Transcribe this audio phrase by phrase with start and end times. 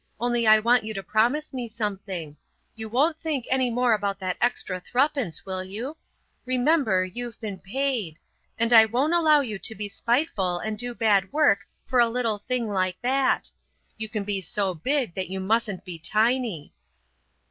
[0.19, 2.35] Only I want you to promise me something.
[2.73, 5.95] You won't think any more about that extra threepence, will you?
[6.43, 8.17] Remember, you've been paid;
[8.57, 12.39] and I won't allow you to be spiteful and do bad work for a little
[12.39, 13.51] thing like that.
[13.95, 16.73] You can be so big that you mustn't be tiny."